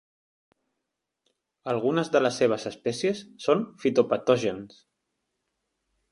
[1.73, 4.79] Algunes de les seves espècies són fitopatògens.